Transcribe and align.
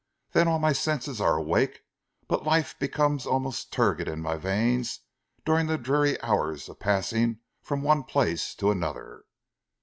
Then 0.31 0.47
all 0.47 0.57
my 0.57 0.73
senses 0.73 1.21
are 1.21 1.35
awake, 1.37 1.83
but 2.27 2.43
life 2.43 2.73
becomes 2.79 3.27
almost 3.27 3.71
turgid 3.71 4.07
in 4.07 4.19
my 4.19 4.35
veins 4.35 5.01
during 5.45 5.67
the 5.67 5.77
dreary 5.77 6.19
hours 6.23 6.67
of 6.67 6.79
passing 6.79 7.37
from 7.61 7.83
one 7.83 8.01
place 8.05 8.55
to 8.55 8.71
another." 8.71 9.25